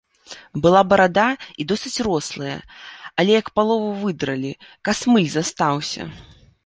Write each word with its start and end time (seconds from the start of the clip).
Была 0.63 0.79
барада, 0.93 1.25
і 1.63 1.67
досыць 1.71 2.03
рослая, 2.07 2.55
але 3.25 3.31
як 3.41 3.47
палову 3.59 3.91
выдралі, 4.03 4.51
касмыль 4.91 5.29
застаўся. 5.35 6.03